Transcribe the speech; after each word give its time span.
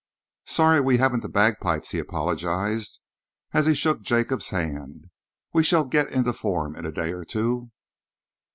"So 0.47 0.53
sorry 0.55 0.81
we 0.81 0.97
haven't 0.97 1.19
the 1.19 1.29
bagpipes," 1.29 1.91
he 1.91 1.99
apologised, 1.99 3.01
as 3.53 3.67
he 3.67 3.75
shook 3.75 4.01
Jacob's 4.01 4.49
hand. 4.49 5.11
"We 5.53 5.61
shall 5.61 5.85
get 5.85 6.07
into 6.09 6.33
form 6.33 6.75
in 6.75 6.87
a 6.87 6.91
day 6.91 7.11
or 7.11 7.23
two. 7.23 7.69